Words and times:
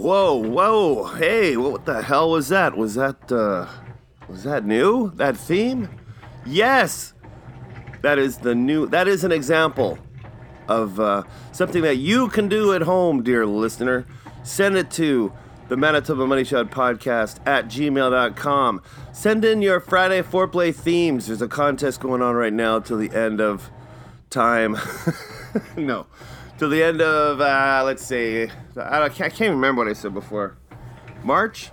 whoa, 0.00 0.34
whoa! 0.34 1.04
Hey, 1.14 1.56
what 1.56 1.84
the 1.84 2.02
hell 2.02 2.30
was 2.30 2.48
that? 2.48 2.76
Was 2.76 2.94
that 2.94 3.30
uh, 3.30 3.66
was 4.28 4.44
that 4.44 4.64
new? 4.64 5.10
That 5.16 5.36
theme? 5.36 5.88
Yes, 6.46 7.12
that 8.02 8.18
is 8.18 8.38
the 8.38 8.54
new. 8.54 8.86
That 8.86 9.08
is 9.08 9.24
an 9.24 9.32
example 9.32 9.98
of 10.68 10.98
uh, 10.98 11.24
something 11.52 11.82
that 11.82 11.96
you 11.96 12.28
can 12.28 12.48
do 12.48 12.72
at 12.72 12.82
home, 12.82 13.22
dear 13.22 13.44
listener. 13.44 14.06
Send 14.42 14.76
it 14.76 14.90
to 14.92 15.32
the 15.68 15.76
Manitoba 15.76 16.26
Money 16.26 16.44
Shot 16.44 16.70
podcast 16.70 17.38
at 17.46 17.66
gmail.com. 17.66 18.82
Send 19.12 19.44
in 19.44 19.60
your 19.62 19.80
Friday 19.80 20.22
foreplay 20.22 20.74
themes. 20.74 21.26
There's 21.26 21.42
a 21.42 21.48
contest 21.48 22.00
going 22.00 22.22
on 22.22 22.34
right 22.34 22.52
now 22.52 22.80
till 22.80 22.96
the 22.96 23.10
end 23.14 23.40
of 23.40 23.70
time. 24.30 24.76
no, 25.76 26.06
till 26.60 26.68
the 26.68 26.82
end 26.82 27.00
of, 27.00 27.40
uh, 27.40 27.82
let's 27.86 28.04
say, 28.04 28.50
I, 28.76 29.08
can't, 29.08 29.32
I 29.32 29.34
can't 29.34 29.54
remember 29.54 29.82
what 29.82 29.90
I 29.90 29.94
said 29.94 30.12
before. 30.12 30.58
March? 31.24 31.70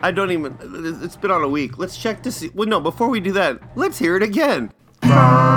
I 0.00 0.12
don't 0.12 0.30
even, 0.30 0.56
it's 1.02 1.16
been 1.16 1.30
on 1.30 1.44
a 1.44 1.48
week. 1.48 1.76
Let's 1.76 1.98
check 1.98 2.22
to 2.22 2.32
see. 2.32 2.48
Well, 2.54 2.66
no, 2.66 2.80
before 2.80 3.10
we 3.10 3.20
do 3.20 3.32
that, 3.32 3.60
let's 3.76 3.98
hear 3.98 4.16
it 4.16 4.22
again. 4.22 4.72
Friday 5.02 5.50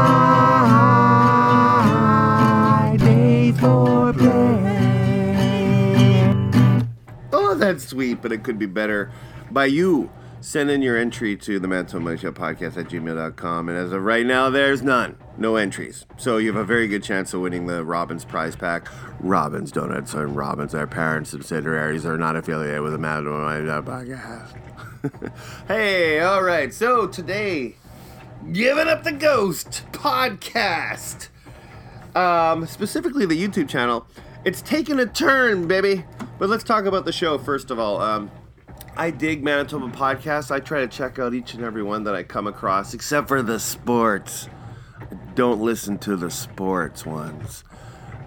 foreplay. 3.53 4.19
Oh, 7.31 7.55
that's 7.55 7.87
sweet, 7.87 8.21
but 8.21 8.33
it 8.33 8.43
could 8.43 8.59
be 8.59 8.65
better 8.65 9.13
by 9.49 9.67
you. 9.67 10.11
Send 10.41 10.71
in 10.71 10.81
your 10.81 10.97
entry 10.97 11.37
to 11.37 11.59
the 11.59 11.67
Manitoba 11.67 12.03
Money 12.03 12.17
Shot 12.17 12.33
podcast 12.33 12.75
at 12.75 12.87
gmail.com. 12.87 13.69
And 13.69 13.77
as 13.77 13.91
of 13.91 14.01
right 14.01 14.25
now, 14.25 14.49
there's 14.49 14.81
none. 14.81 15.15
No 15.37 15.55
entries. 15.55 16.07
So 16.17 16.37
you 16.37 16.51
have 16.51 16.59
a 16.59 16.65
very 16.65 16.87
good 16.87 17.03
chance 17.03 17.31
of 17.35 17.41
winning 17.41 17.67
the 17.67 17.85
Robin's 17.85 18.25
prize 18.25 18.55
pack. 18.55 18.87
Robin's 19.19 19.71
Donuts 19.71 20.15
and 20.15 20.35
Robin's, 20.35 20.73
our 20.73 20.87
parent 20.87 21.27
subsidiaries, 21.27 22.07
are 22.07 22.17
not 22.17 22.35
affiliated 22.35 22.81
with 22.81 22.93
the 22.93 22.97
Manitoba 22.97 23.37
Money 23.37 23.67
Shot 23.67 23.85
podcast. 23.85 25.37
hey, 25.67 26.21
all 26.21 26.41
right. 26.41 26.73
So 26.73 27.05
today, 27.05 27.75
Giving 28.51 28.87
Up 28.87 29.03
the 29.03 29.11
Ghost 29.11 29.83
podcast. 29.91 31.27
Um, 32.15 32.65
specifically 32.65 33.27
the 33.27 33.39
YouTube 33.39 33.69
channel. 33.69 34.07
It's 34.43 34.63
taken 34.63 34.99
a 34.99 35.05
turn, 35.05 35.67
baby. 35.67 36.03
But 36.39 36.49
let's 36.49 36.63
talk 36.63 36.85
about 36.85 37.05
the 37.05 37.13
show 37.13 37.37
first 37.37 37.69
of 37.69 37.77
all. 37.77 38.01
Um, 38.01 38.31
I 38.97 39.09
dig 39.09 39.43
Manitoba 39.43 39.87
podcasts. 39.87 40.51
I 40.51 40.59
try 40.59 40.81
to 40.81 40.87
check 40.87 41.17
out 41.17 41.33
each 41.33 41.53
and 41.53 41.63
every 41.63 41.83
one 41.83 42.03
that 42.03 42.15
I 42.15 42.23
come 42.23 42.47
across, 42.47 42.93
except 42.93 43.27
for 43.27 43.41
the 43.41 43.59
sports. 43.59 44.49
I 44.99 45.15
don't 45.35 45.61
listen 45.61 45.97
to 45.99 46.15
the 46.15 46.29
sports 46.29 47.05
ones. 47.05 47.63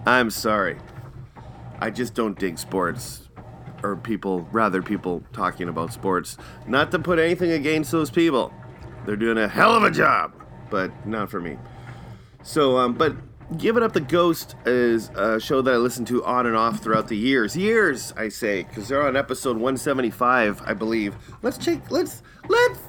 I'm 0.05 0.29
sorry. 0.29 0.77
I 1.79 1.89
just 1.91 2.13
don't 2.13 2.37
dig 2.37 2.57
sports 2.57 3.29
or 3.83 3.95
people, 3.95 4.47
rather, 4.51 4.81
people 4.81 5.23
talking 5.33 5.69
about 5.69 5.93
sports. 5.93 6.37
Not 6.67 6.91
to 6.91 6.99
put 6.99 7.19
anything 7.19 7.51
against 7.51 7.91
those 7.91 8.09
people. 8.09 8.51
They're 9.05 9.15
doing 9.15 9.37
a 9.37 9.47
hell 9.47 9.75
of 9.75 9.83
a 9.83 9.91
job, 9.91 10.33
but 10.71 11.05
not 11.05 11.29
for 11.29 11.39
me. 11.39 11.57
So, 12.41 12.77
um, 12.77 12.93
but 12.93 13.15
Give 13.57 13.77
It 13.77 13.83
Up 13.83 13.93
the 13.93 14.01
Ghost 14.01 14.55
is 14.65 15.09
a 15.09 15.39
show 15.39 15.61
that 15.61 15.71
I 15.71 15.77
listened 15.77 16.07
to 16.07 16.25
on 16.25 16.47
and 16.47 16.55
off 16.55 16.81
throughout 16.81 17.09
the 17.09 17.15
years. 17.15 17.55
Years, 17.55 18.11
I 18.17 18.29
say, 18.29 18.63
because 18.63 18.87
they're 18.87 19.05
on 19.05 19.15
episode 19.15 19.55
175, 19.57 20.63
I 20.65 20.73
believe. 20.73 21.15
Let's 21.43 21.57
take 21.59 21.91
let's 21.91 22.23
let's 22.49 22.79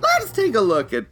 let's 0.00 0.30
take 0.30 0.54
a 0.54 0.60
look 0.60 0.92
at 0.92 1.06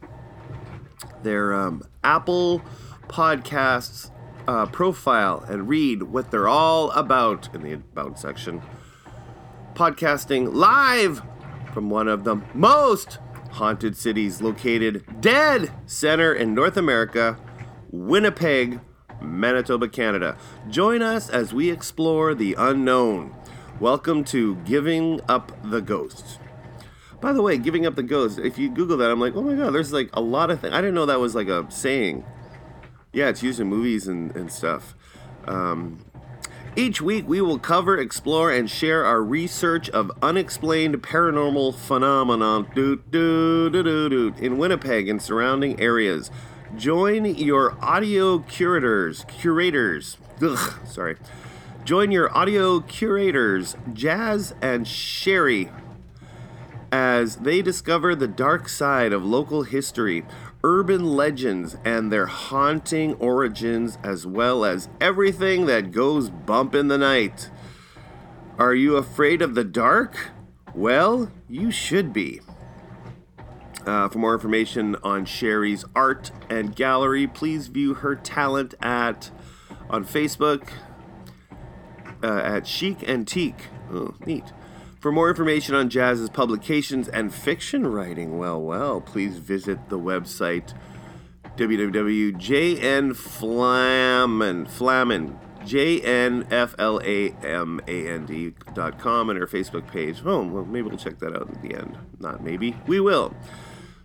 their 1.21 1.53
um, 1.53 1.83
Apple 2.01 2.61
Podcasts 3.09 4.09
uh, 4.47 4.67
profile 4.67 5.43
and 5.49 5.67
read 5.67 6.03
what 6.03 6.31
they're 6.31 6.47
all 6.47 6.89
about 6.91 7.53
in 7.53 7.61
the 7.61 7.73
about 7.73 8.17
section. 8.17 8.61
Podcasting 9.73 10.53
live 10.53 11.21
from 11.73 11.89
one 11.89 12.07
of 12.07 12.23
the 12.23 12.37
most 12.53 13.19
haunted 13.51 13.97
cities 13.97 14.41
located 14.41 15.03
dead 15.19 15.73
center 15.85 16.33
in 16.33 16.55
North 16.55 16.77
America, 16.77 17.37
Winnipeg, 17.91 18.79
Manitoba, 19.23 19.87
Canada. 19.87 20.37
Join 20.69 21.01
us 21.01 21.29
as 21.29 21.53
we 21.53 21.71
explore 21.71 22.35
the 22.35 22.55
unknown. 22.57 23.33
Welcome 23.79 24.23
to 24.25 24.55
Giving 24.57 25.21
Up 25.27 25.51
the 25.63 25.81
Ghost. 25.81 26.39
By 27.21 27.33
the 27.33 27.41
way, 27.41 27.57
Giving 27.57 27.85
Up 27.85 27.95
the 27.95 28.03
Ghost, 28.03 28.37
if 28.37 28.57
you 28.57 28.69
Google 28.69 28.97
that, 28.97 29.09
I'm 29.09 29.19
like, 29.19 29.35
oh 29.35 29.41
my 29.41 29.55
god, 29.55 29.73
there's 29.73 29.93
like 29.93 30.09
a 30.13 30.21
lot 30.21 30.51
of 30.51 30.59
things. 30.59 30.73
I 30.73 30.81
didn't 30.81 30.95
know 30.95 31.05
that 31.05 31.19
was 31.19 31.35
like 31.35 31.47
a 31.47 31.65
saying. 31.71 32.25
Yeah, 33.13 33.29
it's 33.29 33.41
used 33.41 33.59
in 33.59 33.67
movies 33.67 34.07
and, 34.07 34.35
and 34.35 34.51
stuff. 34.51 34.95
Um, 35.45 36.05
each 36.75 37.01
week, 37.01 37.27
we 37.27 37.39
will 37.39 37.59
cover, 37.59 37.99
explore, 37.99 38.51
and 38.51 38.67
share 38.69 39.05
our 39.05 39.21
research 39.21 39.89
of 39.91 40.11
unexplained 40.23 41.03
paranormal 41.03 41.75
phenomenon 41.75 42.67
in 44.39 44.57
Winnipeg 44.57 45.07
and 45.07 45.21
surrounding 45.21 45.79
areas. 45.79 46.31
Join 46.77 47.25
your 47.25 47.77
audio 47.83 48.39
curators, 48.39 49.25
curators. 49.27 50.17
Ugh, 50.41 50.73
sorry. 50.87 51.17
Join 51.85 52.09
your 52.09 52.35
audio 52.35 52.79
curators, 52.79 53.75
Jazz 53.93 54.55
and 54.59 54.87
Sherry, 54.87 55.69
as 56.91 57.35
they 57.37 57.61
discover 57.61 58.15
the 58.15 58.27
dark 58.27 58.67
side 58.69 59.13
of 59.13 59.23
local 59.23 59.63
history, 59.63 60.25
urban 60.63 61.05
legends, 61.15 61.77
and 61.85 62.11
their 62.11 62.25
haunting 62.25 63.13
origins, 63.15 63.99
as 64.01 64.25
well 64.25 64.65
as 64.65 64.89
everything 64.99 65.67
that 65.67 65.91
goes 65.91 66.31
bump 66.31 66.73
in 66.73 66.87
the 66.87 66.97
night. 66.97 67.51
Are 68.57 68.73
you 68.73 68.95
afraid 68.95 69.43
of 69.43 69.53
the 69.53 69.63
dark? 69.63 70.31
Well, 70.73 71.31
you 71.47 71.69
should 71.69 72.13
be. 72.13 72.41
Uh, 73.85 74.07
for 74.07 74.17
more 74.17 74.33
information 74.33 74.95
on 75.03 75.25
Sherry's 75.25 75.83
art 75.95 76.31
and 76.49 76.75
gallery, 76.75 77.27
please 77.27 77.67
view 77.67 77.95
her 77.95 78.15
talent 78.15 78.73
at 78.81 79.29
on 79.89 80.05
Facebook 80.05 80.69
uh, 82.23 82.27
at 82.27 82.65
Chic 82.65 83.07
Antique. 83.07 83.67
Oh, 83.91 84.15
neat. 84.25 84.45
For 84.99 85.11
more 85.11 85.29
information 85.29 85.75
on 85.75 85.89
Jazz's 85.89 86.29
publications 86.29 87.09
and 87.09 87.33
fiction 87.33 87.85
writing, 87.85 88.37
well, 88.37 88.61
well, 88.61 89.01
please 89.01 89.37
visit 89.37 89.89
the 89.89 89.99
website 89.99 90.73
www.jnflamand, 91.57 92.89
and 99.29 99.39
her 99.39 99.47
Facebook 99.47 99.87
page. 99.87 100.21
Oh, 100.25 100.43
well, 100.43 100.65
maybe 100.65 100.87
we'll 100.87 100.97
check 100.97 101.19
that 101.19 101.35
out 101.35 101.49
at 101.49 101.61
the 101.61 101.75
end. 101.75 101.97
Not 102.19 102.43
maybe. 102.43 102.75
We 102.87 102.99
will. 102.99 103.33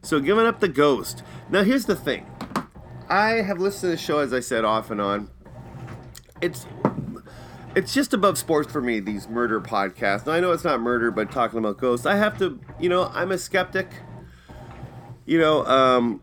So, 0.09 0.21
giving 0.21 0.47
up 0.47 0.61
the 0.61 0.69
ghost. 0.69 1.23
Now, 1.51 1.63
here's 1.65 1.85
the 1.85 1.95
thing. 1.95 2.25
I 3.11 3.43
have 3.43 3.59
listened 3.59 3.81
to 3.83 3.89
the 3.89 3.99
show, 3.99 4.21
as 4.21 4.33
I 4.33 4.41
said, 4.41 4.65
off 4.65 4.91
and 4.91 5.03
on. 5.03 5.29
It's 6.41 6.65
it's 7.75 7.93
just 7.93 8.15
above 8.15 8.39
sports 8.39 8.73
for 8.73 8.81
me. 8.81 9.01
These 9.01 9.29
murder 9.29 9.61
podcasts. 9.61 10.25
Now, 10.25 10.33
I 10.33 10.41
know 10.41 10.53
it's 10.53 10.65
not 10.65 10.81
murder, 10.81 11.11
but 11.11 11.31
talking 11.31 11.59
about 11.59 11.77
ghosts, 11.77 12.07
I 12.07 12.17
have 12.17 12.39
to. 12.39 12.59
You 12.81 12.89
know, 12.89 13.11
I'm 13.13 13.33
a 13.33 13.37
skeptic. 13.37 13.91
You 15.27 15.41
know, 15.41 15.67
um, 15.67 16.23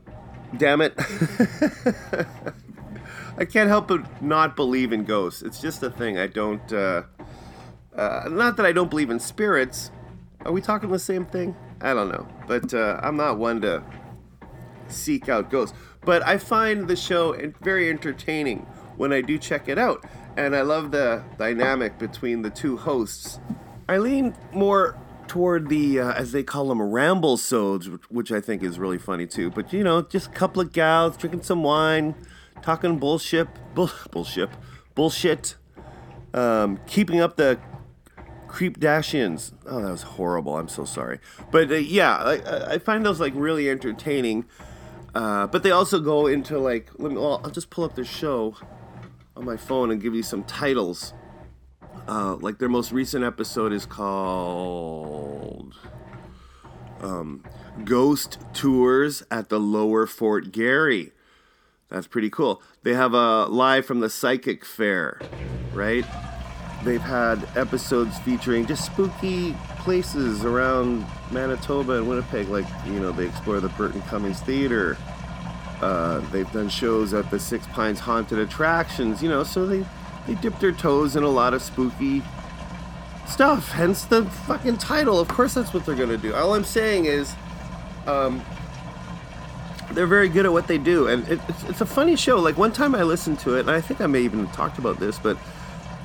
damn 0.57 0.81
it. 0.81 0.95
I 3.37 3.45
can't 3.45 3.69
help 3.69 3.87
but 3.87 4.19
not 4.19 4.55
believe 4.55 4.93
in 4.93 5.03
ghosts. 5.03 5.43
It's 5.43 5.61
just 5.61 5.83
a 5.83 5.91
thing. 5.91 6.17
I 6.17 6.25
don't. 6.25 6.73
Uh, 6.73 7.03
uh, 7.95 8.29
not 8.31 8.57
that 8.57 8.65
I 8.65 8.71
don't 8.71 8.89
believe 8.89 9.11
in 9.11 9.19
spirits. 9.19 9.91
Are 10.43 10.51
we 10.51 10.59
talking 10.59 10.89
the 10.89 10.97
same 10.97 11.27
thing? 11.27 11.55
I 11.85 11.93
don't 11.93 12.09
know, 12.09 12.27
but 12.47 12.73
uh, 12.73 12.99
I'm 13.03 13.15
not 13.15 13.37
one 13.37 13.61
to 13.61 13.83
seek 14.87 15.29
out 15.29 15.51
ghosts. 15.51 15.77
But 16.01 16.25
I 16.25 16.39
find 16.39 16.87
the 16.87 16.95
show 16.95 17.35
very 17.61 17.89
entertaining 17.91 18.65
when 18.97 19.13
I 19.13 19.21
do 19.21 19.37
check 19.37 19.69
it 19.69 19.77
out, 19.77 20.03
and 20.35 20.55
I 20.55 20.61
love 20.61 20.89
the 20.89 21.23
dynamic 21.37 21.99
between 21.99 22.41
the 22.41 22.49
two 22.49 22.75
hosts. 22.75 23.39
I 23.87 23.99
lean 23.99 24.35
more 24.51 24.97
toward 25.27 25.69
the, 25.69 25.99
uh, 25.99 26.13
as 26.13 26.31
they 26.31 26.41
call 26.41 26.69
them, 26.69 26.81
ramble 26.81 27.37
sods, 27.37 27.87
which 28.09 28.31
I 28.31 28.41
think 28.41 28.63
is 28.63 28.79
really 28.79 28.97
funny 28.97 29.27
too. 29.27 29.51
But 29.51 29.71
you 29.71 29.83
know, 29.83 30.01
just 30.01 30.27
a 30.27 30.31
couple 30.31 30.63
of 30.63 30.73
gals 30.73 31.17
drinking 31.17 31.43
some 31.43 31.61
wine, 31.61 32.15
talking 32.63 32.97
bullshit, 32.97 33.47
bull, 33.75 33.91
bullshit, 34.11 34.49
bullshit, 34.95 35.55
um, 36.33 36.79
keeping 36.87 37.19
up 37.21 37.37
the 37.37 37.59
Creep 38.55 38.79
Dashians. 38.79 39.51
Oh, 39.65 39.81
that 39.81 39.91
was 39.91 40.03
horrible. 40.03 40.55
I'm 40.55 40.69
so 40.69 40.85
sorry. 40.85 41.19
But 41.51 41.69
uh, 41.69 41.75
yeah, 41.75 42.15
I, 42.15 42.75
I, 42.75 42.77
find 42.77 43.05
those 43.05 43.19
like 43.19 43.33
really 43.35 43.69
entertaining. 43.69 44.45
Uh, 45.13 45.45
but 45.47 45.61
they 45.61 45.71
also 45.71 45.99
go 45.99 46.27
into 46.27 46.57
like, 46.57 46.89
let 46.97 47.11
me, 47.11 47.17
well, 47.17 47.41
I'll 47.43 47.51
just 47.51 47.69
pull 47.69 47.83
up 47.83 47.95
their 47.95 48.05
show 48.05 48.55
on 49.35 49.43
my 49.43 49.57
phone 49.57 49.91
and 49.91 50.01
give 50.01 50.15
you 50.15 50.23
some 50.23 50.45
titles. 50.45 51.13
Uh, 52.07 52.37
like 52.37 52.59
their 52.59 52.69
most 52.69 52.93
recent 52.93 53.25
episode 53.25 53.73
is 53.73 53.85
called 53.85 55.75
um, 57.01 57.43
Ghost 57.83 58.37
Tours 58.53 59.21
at 59.29 59.49
the 59.49 59.59
Lower 59.59 60.07
Fort 60.07 60.53
Garry. 60.53 61.11
That's 61.89 62.07
pretty 62.07 62.29
cool. 62.29 62.61
They 62.83 62.93
have 62.93 63.13
a 63.13 63.47
live 63.47 63.85
from 63.85 63.99
the 63.99 64.09
Psychic 64.09 64.63
Fair, 64.63 65.19
right? 65.73 66.05
They've 66.85 67.01
had 67.01 67.45
episodes 67.57 68.17
featuring 68.19 68.65
just 68.65 68.85
spooky 68.85 69.53
places 69.79 70.45
around 70.45 71.05
Manitoba 71.31 71.93
and 71.93 72.07
Winnipeg, 72.07 72.47
like 72.47 72.65
you 72.85 72.99
know 72.99 73.11
they 73.11 73.25
explore 73.25 73.59
the 73.59 73.69
Burton 73.69 74.01
Cummings 74.03 74.39
Theater. 74.41 74.97
Uh, 75.81 76.19
they've 76.31 76.49
done 76.53 76.69
shows 76.69 77.13
at 77.13 77.29
the 77.31 77.39
Six 77.39 77.67
Pines 77.67 77.99
Haunted 77.99 78.39
Attractions, 78.39 79.21
you 79.21 79.27
know, 79.27 79.43
so 79.43 79.65
they 79.65 79.85
they 80.27 80.35
dip 80.35 80.57
their 80.59 80.71
toes 80.71 81.15
in 81.15 81.23
a 81.23 81.29
lot 81.29 81.53
of 81.53 81.61
spooky 81.61 82.21
stuff. 83.27 83.71
Hence 83.71 84.05
the 84.05 84.25
fucking 84.25 84.77
title. 84.77 85.19
Of 85.19 85.27
course, 85.27 85.55
that's 85.55 85.73
what 85.73 85.85
they're 85.85 85.95
gonna 85.95 86.17
do. 86.17 86.33
All 86.33 86.53
I'm 86.53 86.63
saying 86.63 87.05
is, 87.05 87.35
um, 88.05 88.43
they're 89.91 90.07
very 90.07 90.29
good 90.29 90.45
at 90.45 90.51
what 90.51 90.67
they 90.67 90.77
do, 90.77 91.07
and 91.07 91.27
it, 91.27 91.39
it's, 91.49 91.63
it's 91.63 91.81
a 91.81 91.85
funny 91.85 92.15
show. 92.15 92.39
Like 92.39 92.57
one 92.57 92.71
time 92.71 92.93
I 92.95 93.03
listened 93.03 93.39
to 93.39 93.55
it, 93.55 93.61
and 93.61 93.71
I 93.71 93.81
think 93.81 94.01
I 94.01 94.07
may 94.07 94.21
even 94.21 94.47
talked 94.49 94.77
about 94.77 94.99
this, 94.99 95.17
but 95.17 95.37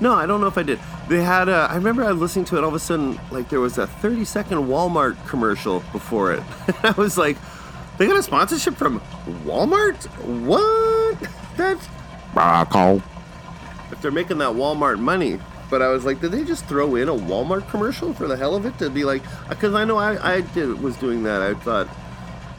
no, 0.01 0.15
I 0.15 0.27
don't 0.27 0.41
know 0.41 0.47
if 0.47 0.57
I 0.57 0.63
did. 0.63 0.81
They 1.09 1.23
had 1.23 1.49
a. 1.49 1.69
I 1.71 1.75
remember 1.75 2.05
I 2.05 2.13
was 2.13 2.21
listening 2.21 2.45
to 2.47 2.57
it. 2.57 2.65
All 2.65 2.69
of 2.69 2.75
a 2.75 2.79
sudden, 2.79 3.21
like 3.31 3.49
there 3.49 3.61
was 3.61 3.79
a 3.79 3.87
30 3.87 4.25
second 4.25 4.59
Walmart 4.59 5.27
commercial 5.29 5.81
before 5.93 6.33
it. 6.33 6.43
I 6.83 6.93
was 6.93 7.19
like, 7.19 7.37
they 7.99 8.07
got 8.07 8.17
a 8.17 8.23
sponsorship 8.23 8.77
from 8.77 9.01
Walmart? 9.45 10.07
What? 10.47 11.19
That's. 11.57 11.87
If 13.93 14.01
they're 14.01 14.11
making 14.11 14.39
that 14.39 14.55
Walmart 14.55 14.99
money. 14.99 15.39
But 15.69 15.83
I 15.83 15.89
was 15.89 16.05
like, 16.05 16.21
did 16.21 16.33
they 16.33 16.45
just 16.45 16.65
throw 16.65 16.97
in 16.97 17.09
a 17.09 17.15
Walmart 17.15 17.69
commercial 17.71 18.13
for 18.13 18.27
the 18.27 18.37
hell 18.37 18.57
of 18.57 18.67
it 18.67 18.77
to 18.79 18.91
be 18.91 19.05
like? 19.05 19.23
Because 19.49 19.75
I 19.75 19.85
know 19.85 19.99
I, 19.99 20.37
I 20.37 20.41
did 20.41 20.81
was 20.81 20.97
doing 20.97 21.23
that. 21.25 21.43
I 21.43 21.55
thought 21.55 21.89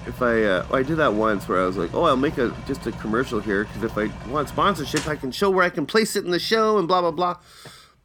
if 0.08 0.22
I 0.22 0.44
uh, 0.44 0.66
I 0.72 0.84
did 0.84 0.98
that 0.98 1.14
once 1.14 1.48
where 1.48 1.62
I 1.62 1.66
was 1.66 1.78
like, 1.78 1.94
oh, 1.94 2.04
I'll 2.04 2.18
make 2.18 2.38
a 2.38 2.56
just 2.68 2.88
a 2.88 2.92
commercial 2.94 3.40
here 3.40 3.66
because 3.66 3.84
if 3.84 3.98
I 3.98 4.10
want 4.30 4.50
sponsorship, 4.50 5.08
I 5.08 5.16
can 5.16 5.32
show 5.32 5.50
where 5.50 5.64
I 5.64 5.70
can 5.70 5.86
place 5.86 6.16
it 6.16 6.26
in 6.26 6.32
the 6.32 6.40
show 6.40 6.78
and 6.78 6.88
blah 6.88 7.02
blah 7.02 7.12
blah. 7.12 7.38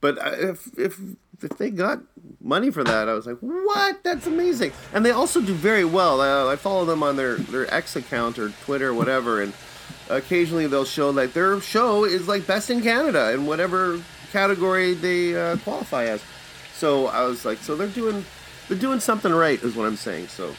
But 0.01 0.19
uh, 0.19 0.51
if 0.51 0.79
if 0.79 1.01
if 1.43 1.59
they 1.59 1.71
got 1.71 2.01
money 2.41 2.71
for 2.71 2.85
that, 2.85 3.09
I 3.09 3.15
was 3.15 3.27
like, 3.27 3.39
what? 3.39 4.03
That's 4.05 4.27
amazing. 4.27 4.73
And 4.93 5.05
they 5.05 5.11
also 5.11 5.41
do 5.41 5.53
very 5.55 5.85
well. 5.85 6.21
I 6.49 6.57
follow 6.57 6.85
them 6.85 7.03
on 7.03 7.17
their 7.17 7.37
their 7.37 7.73
X 7.73 7.97
account 7.97 8.39
or 8.39 8.51
Twitter 8.65 8.91
or 8.91 8.95
whatever, 8.95 9.43
and 9.43 9.53
occasionally 10.09 10.67
they'll 10.67 10.85
show 10.85 11.11
like 11.11 11.33
their 11.33 11.61
show 11.61 12.05
is 12.05 12.29
like 12.29 12.47
best 12.47 12.71
in 12.71 12.83
Canada 12.83 13.33
in 13.33 13.47
whatever 13.47 14.03
category 14.33 14.95
they 14.95 15.37
uh, 15.37 15.57
qualify 15.59 16.05
as. 16.05 16.23
So 16.75 17.07
I 17.07 17.23
was 17.23 17.47
like, 17.47 17.59
so 17.59 17.75
they're 17.75 17.89
doing 17.89 18.25
they're 18.69 18.79
doing 18.79 19.01
something 19.01 19.33
right, 19.33 19.63
is 19.63 19.75
what 19.75 19.87
I'm 19.87 19.97
saying. 19.97 20.29
So. 20.29 20.55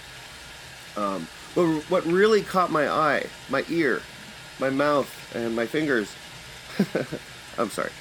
Um, 0.98 1.28
but 1.56 1.66
what 1.90 2.06
really 2.06 2.42
caught 2.42 2.72
my 2.72 2.90
eye, 2.90 3.26
my 3.50 3.64
ear, 3.70 4.02
my 4.60 4.70
mouth, 4.70 5.10
and 5.36 5.56
my 5.56 5.66
fingers, 5.66 6.14
I'm 7.58 7.70
sorry, 7.70 7.92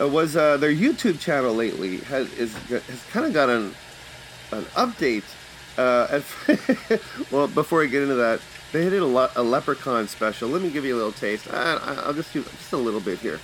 uh, 0.00 0.08
was 0.08 0.36
uh, 0.36 0.56
their 0.58 0.72
YouTube 0.72 1.18
channel 1.18 1.54
lately 1.54 1.98
has 1.98 2.32
is, 2.34 2.54
has 2.68 3.04
kind 3.10 3.26
of 3.26 3.32
got 3.32 3.48
an 3.48 3.74
an 4.52 4.64
update. 4.74 5.24
Uh, 5.78 6.20
well, 7.30 7.48
before 7.48 7.82
I 7.82 7.86
get 7.86 8.02
into 8.02 8.16
that, 8.16 8.40
they 8.72 8.88
did 8.88 9.02
a, 9.02 9.06
le- 9.06 9.30
a 9.36 9.42
leprechaun 9.42 10.06
special. 10.06 10.48
Let 10.48 10.60
me 10.62 10.70
give 10.70 10.84
you 10.84 10.94
a 10.94 10.98
little 10.98 11.12
taste. 11.12 11.50
I, 11.50 12.06
will 12.06 12.14
just 12.14 12.32
do 12.32 12.42
just 12.42 12.72
a 12.72 12.76
little 12.76 13.00
bit 13.00 13.18
here. 13.20 13.40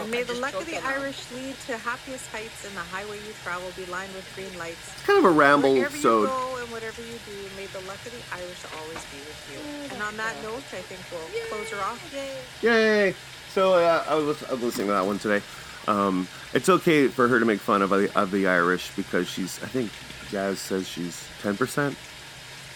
And 0.00 0.10
may 0.10 0.22
the 0.22 0.34
luck 0.34 0.54
of 0.54 0.66
the 0.66 0.76
Irish 0.78 1.30
lead 1.32 1.54
to 1.66 1.76
happiest 1.76 2.30
heights 2.30 2.64
and 2.64 2.74
the 2.76 2.80
highway 2.80 3.16
you 3.16 3.32
travel 3.42 3.70
be 3.76 3.84
lined 3.86 4.12
with 4.14 4.28
green 4.34 4.56
lights. 4.58 4.92
It's 4.94 5.06
kind 5.06 5.18
of 5.18 5.24
a 5.24 5.30
ramble, 5.30 5.74
wherever 5.74 5.96
so. 5.96 6.22
you 6.22 6.26
go 6.26 6.56
and 6.60 6.70
whatever 6.70 7.02
you 7.02 7.18
do, 7.26 7.36
may 7.56 7.66
the 7.66 7.80
luck 7.86 7.98
of 8.06 8.12
the 8.12 8.22
Irish 8.36 8.62
always 8.78 9.04
be 9.10 9.18
with 9.18 9.40
you. 9.52 9.94
And 9.94 10.02
on 10.02 10.16
that 10.16 10.34
note, 10.42 10.62
I 10.72 10.82
think 10.82 11.00
we'll 11.10 11.28
Yay. 11.34 11.48
close 11.50 11.70
her 11.70 11.82
off. 11.84 12.62
Yay! 12.62 13.14
So 13.52 13.74
uh, 13.74 14.04
I, 14.08 14.14
was, 14.14 14.42
I 14.44 14.52
was 14.52 14.62
listening 14.62 14.86
to 14.88 14.92
that 14.92 15.06
one 15.06 15.18
today. 15.18 15.44
Um, 15.86 16.28
it's 16.54 16.68
okay 16.68 17.08
for 17.08 17.28
her 17.28 17.40
to 17.40 17.44
make 17.44 17.60
fun 17.60 17.82
of 17.82 17.90
the, 17.90 18.10
of 18.18 18.30
the 18.30 18.46
Irish 18.46 18.94
because 18.94 19.28
she's, 19.28 19.62
I 19.62 19.66
think 19.66 19.90
Jazz 20.30 20.58
says 20.60 20.86
she's 20.86 21.26
10%. 21.42 21.94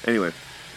Anyway, 0.09 0.33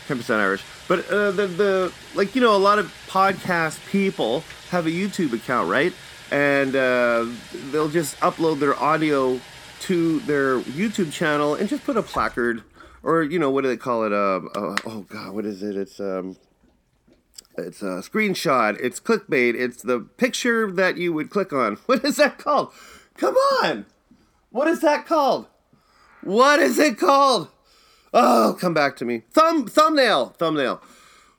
10% 0.08 0.40
Irish. 0.40 0.64
But 0.88 1.10
uh, 1.10 1.32
the, 1.32 1.48
the, 1.48 1.94
like, 2.14 2.36
you 2.36 2.42
know, 2.42 2.56
a 2.56 2.60
lot 2.60 2.78
of 2.78 2.94
podcast 3.08 3.84
people 3.90 4.44
have 4.70 4.86
a 4.86 4.92
YouTube 4.92 5.34
account, 5.34 5.70
right? 5.70 5.94
And 6.32 6.76
uh, 6.76 7.26
they'll 7.72 7.90
just 7.90 8.18
upload 8.20 8.60
their 8.60 8.78
audio 8.82 9.40
to 9.82 10.20
their 10.22 10.60
YouTube 10.62 11.12
channel 11.12 11.56
and 11.56 11.70
just 11.70 11.84
put 11.84 11.98
a 11.98 12.02
placard 12.02 12.64
or 13.06 13.22
you 13.24 13.40
know 13.40 13.52
what 13.52 13.62
do 13.62 13.70
they 13.70 13.78
call 13.78 14.04
it? 14.04 14.12
Uh, 14.12 14.42
uh, 14.56 14.76
oh 14.86 15.06
god, 15.08 15.34
what 15.34 15.46
is 15.46 15.64
it? 15.64 15.78
It's 15.78 16.00
um, 16.00 16.36
it's 17.58 17.82
a 17.82 18.02
screenshot. 18.02 18.78
It's 18.82 19.00
clickbait. 19.00 19.54
It's 19.56 19.82
the 19.82 20.00
picture 20.00 20.70
that 20.72 20.98
you 20.98 21.14
would 21.14 21.30
click 21.30 21.54
on. 21.54 21.78
What 21.86 22.04
is 22.04 22.18
that 22.18 22.38
called? 22.38 22.74
Come 23.16 23.36
on, 23.36 23.86
what 24.50 24.68
is 24.68 24.82
that 24.82 25.06
called? 25.06 25.48
What 26.22 26.60
is 26.60 26.80
it 26.80 26.98
called? 26.98 27.50
Oh, 28.14 28.58
come 28.60 28.74
back 28.74 28.98
to 28.98 29.06
me. 29.06 29.22
Thumb 29.32 29.68
thumbnail 29.68 30.30
thumbnail. 30.38 30.82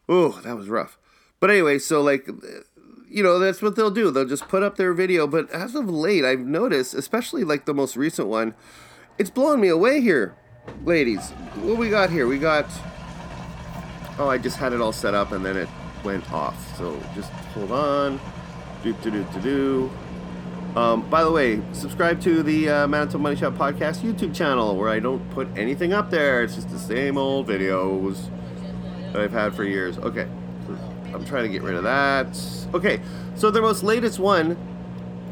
Oh, 0.08 0.40
that 0.44 0.56
was 0.56 0.68
rough. 0.68 0.96
But 1.40 1.50
anyway, 1.50 1.78
so 1.78 2.00
like 2.00 2.28
you 3.16 3.22
know, 3.22 3.38
that's 3.38 3.62
what 3.62 3.76
they'll 3.76 3.90
do. 3.90 4.10
They'll 4.10 4.28
just 4.28 4.46
put 4.46 4.62
up 4.62 4.76
their 4.76 4.92
video. 4.92 5.26
But 5.26 5.50
as 5.50 5.74
of 5.74 5.88
late, 5.88 6.22
I've 6.22 6.40
noticed, 6.40 6.92
especially 6.92 7.44
like 7.44 7.64
the 7.64 7.72
most 7.72 7.96
recent 7.96 8.28
one, 8.28 8.54
it's 9.16 9.30
blowing 9.30 9.58
me 9.58 9.68
away 9.68 10.02
here, 10.02 10.34
ladies. 10.84 11.30
What 11.62 11.78
we 11.78 11.88
got 11.88 12.10
here? 12.10 12.26
We 12.26 12.38
got. 12.38 12.66
Oh, 14.18 14.28
I 14.28 14.36
just 14.36 14.58
had 14.58 14.74
it 14.74 14.82
all 14.82 14.92
set 14.92 15.14
up 15.14 15.32
and 15.32 15.42
then 15.42 15.56
it 15.56 15.68
went 16.04 16.30
off. 16.30 16.76
So 16.76 17.00
just 17.14 17.30
hold 17.54 17.72
on. 17.72 18.20
Do 18.82 18.92
do 19.02 19.10
do 19.10 19.26
do 19.32 19.40
do. 19.40 19.90
Um, 20.78 21.08
by 21.08 21.24
the 21.24 21.32
way, 21.32 21.62
subscribe 21.72 22.20
to 22.20 22.42
the 22.42 22.68
uh, 22.68 22.86
Manitoba 22.86 23.22
Money 23.22 23.36
Shot 23.36 23.54
Podcast 23.54 24.02
YouTube 24.02 24.34
channel 24.34 24.76
where 24.76 24.90
I 24.90 25.00
don't 25.00 25.26
put 25.30 25.48
anything 25.56 25.94
up 25.94 26.10
there. 26.10 26.42
It's 26.42 26.56
just 26.56 26.68
the 26.68 26.78
same 26.78 27.16
old 27.16 27.48
videos 27.48 28.28
that 29.14 29.22
I've 29.22 29.32
had 29.32 29.54
for 29.54 29.64
years. 29.64 29.96
Okay. 29.96 30.28
I'm 31.16 31.24
trying 31.24 31.44
to 31.44 31.48
get 31.48 31.62
rid 31.62 31.76
of 31.76 31.84
that. 31.84 32.26
Okay, 32.74 33.00
so 33.36 33.50
their 33.50 33.62
most 33.62 33.82
latest 33.82 34.18
one 34.18 34.54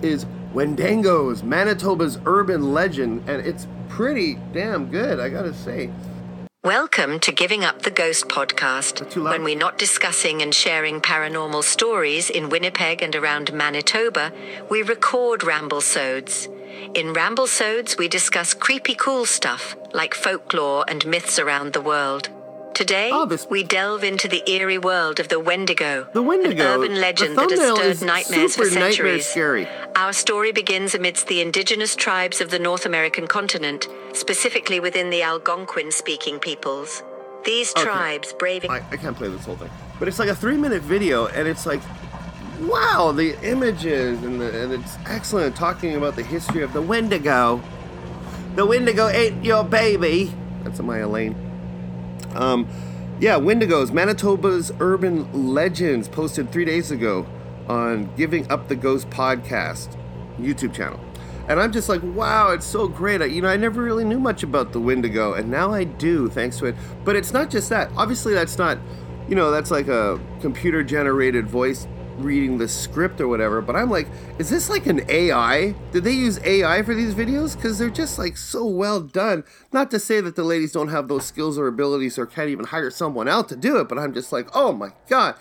is 0.00 0.24
Wendigo's 0.54 1.42
Manitoba's 1.42 2.18
urban 2.24 2.72
legend, 2.72 3.28
and 3.28 3.46
it's 3.46 3.66
pretty 3.90 4.38
damn 4.54 4.90
good, 4.90 5.20
I 5.20 5.28
gotta 5.28 5.52
say. 5.52 5.90
Welcome 6.64 7.20
to 7.20 7.32
Giving 7.32 7.64
Up 7.64 7.82
the 7.82 7.90
Ghost 7.90 8.28
podcast, 8.28 9.14
when 9.22 9.44
we're 9.44 9.58
not 9.58 9.76
discussing 9.76 10.40
and 10.40 10.54
sharing 10.54 11.02
paranormal 11.02 11.62
stories 11.62 12.30
in 12.30 12.48
Winnipeg 12.48 13.02
and 13.02 13.14
around 13.14 13.52
Manitoba, 13.52 14.32
we 14.70 14.80
record 14.80 15.44
ramble 15.44 15.82
sodes. 15.82 16.48
In 16.94 17.12
ramble 17.12 17.46
sodes, 17.46 17.98
we 17.98 18.08
discuss 18.08 18.54
creepy 18.54 18.94
cool 18.94 19.26
stuff 19.26 19.76
like 19.92 20.14
folklore 20.14 20.86
and 20.88 21.04
myths 21.06 21.38
around 21.38 21.74
the 21.74 21.82
world. 21.82 22.30
Today, 22.74 23.10
oh, 23.12 23.24
this... 23.24 23.46
we 23.48 23.62
delve 23.62 24.02
into 24.02 24.26
the 24.26 24.42
eerie 24.50 24.78
world 24.78 25.20
of 25.20 25.28
the 25.28 25.38
Wendigo. 25.38 26.08
The 26.12 26.20
Wendigo, 26.20 26.50
an 26.50 26.80
urban 26.80 27.00
legend 27.00 27.38
that 27.38 27.48
has 27.48 27.60
stirred 27.60 28.04
nightmares 28.04 28.56
for 28.56 28.64
centuries. 28.64 29.32
Our 29.94 30.12
story 30.12 30.50
begins 30.50 30.92
amidst 30.92 31.28
the 31.28 31.40
indigenous 31.40 31.94
tribes 31.94 32.40
of 32.40 32.50
the 32.50 32.58
North 32.58 32.84
American 32.84 33.28
continent, 33.28 33.86
specifically 34.12 34.80
within 34.80 35.10
the 35.10 35.22
Algonquin-speaking 35.22 36.40
peoples. 36.40 37.04
These 37.44 37.70
okay. 37.76 37.84
tribes 37.84 38.32
braving. 38.32 38.72
I, 38.72 38.82
I 38.90 38.96
can't 38.96 39.16
play 39.16 39.28
this 39.28 39.44
whole 39.44 39.56
thing, 39.56 39.70
but 40.00 40.08
it's 40.08 40.18
like 40.18 40.28
a 40.28 40.34
three-minute 40.34 40.82
video, 40.82 41.26
and 41.28 41.46
it's 41.46 41.66
like, 41.66 41.80
wow, 42.62 43.12
the 43.12 43.38
images 43.48 44.20
and 44.24 44.40
the, 44.40 44.64
and 44.64 44.72
it's 44.72 44.96
excellent 45.06 45.54
talking 45.54 45.94
about 45.94 46.16
the 46.16 46.24
history 46.24 46.62
of 46.64 46.72
the 46.72 46.82
Wendigo. 46.82 47.62
The 48.56 48.66
Wendigo 48.66 49.06
ate 49.06 49.34
your 49.44 49.62
baby. 49.62 50.34
That's 50.64 50.80
Maya 50.80 51.06
Lane. 51.06 51.36
Um, 52.34 52.68
yeah, 53.20 53.38
Wendigos, 53.38 53.92
Manitoba's 53.92 54.72
urban 54.80 55.54
legends, 55.54 56.08
posted 56.08 56.50
three 56.50 56.64
days 56.64 56.90
ago 56.90 57.26
on 57.68 58.14
Giving 58.16 58.50
Up 58.50 58.68
the 58.68 58.76
Ghost 58.76 59.08
podcast 59.10 59.96
YouTube 60.38 60.74
channel. 60.74 61.00
And 61.48 61.60
I'm 61.60 61.72
just 61.72 61.88
like, 61.88 62.00
wow, 62.02 62.50
it's 62.50 62.66
so 62.66 62.88
great. 62.88 63.20
I, 63.20 63.26
you 63.26 63.42
know, 63.42 63.48
I 63.48 63.56
never 63.56 63.82
really 63.82 64.04
knew 64.04 64.18
much 64.18 64.42
about 64.42 64.72
the 64.72 64.80
Wendigo, 64.80 65.34
and 65.34 65.50
now 65.50 65.72
I 65.72 65.84
do 65.84 66.28
thanks 66.28 66.58
to 66.58 66.66
it. 66.66 66.74
But 67.04 67.16
it's 67.16 67.32
not 67.32 67.50
just 67.50 67.68
that. 67.68 67.90
Obviously, 67.96 68.32
that's 68.32 68.56
not, 68.56 68.78
you 69.28 69.34
know, 69.34 69.50
that's 69.50 69.70
like 69.70 69.88
a 69.88 70.18
computer 70.40 70.82
generated 70.82 71.46
voice 71.46 71.86
reading 72.16 72.58
the 72.58 72.68
script 72.68 73.20
or 73.20 73.28
whatever, 73.28 73.60
but 73.60 73.76
I'm 73.76 73.90
like, 73.90 74.08
is 74.38 74.50
this 74.50 74.68
like 74.68 74.86
an 74.86 75.02
AI? 75.08 75.74
Did 75.92 76.04
they 76.04 76.12
use 76.12 76.38
AI 76.44 76.82
for 76.82 76.94
these 76.94 77.14
videos? 77.14 77.56
Because 77.56 77.78
they're 77.78 77.90
just 77.90 78.18
like 78.18 78.36
so 78.36 78.64
well 78.64 79.00
done. 79.00 79.44
Not 79.72 79.90
to 79.90 79.98
say 79.98 80.20
that 80.20 80.36
the 80.36 80.44
ladies 80.44 80.72
don't 80.72 80.88
have 80.88 81.08
those 81.08 81.26
skills 81.26 81.58
or 81.58 81.66
abilities 81.66 82.18
or 82.18 82.26
can't 82.26 82.50
even 82.50 82.66
hire 82.66 82.90
someone 82.90 83.28
out 83.28 83.48
to 83.50 83.56
do 83.56 83.78
it, 83.78 83.88
but 83.88 83.98
I'm 83.98 84.14
just 84.14 84.32
like, 84.32 84.48
oh 84.54 84.72
my 84.72 84.90
god. 85.08 85.36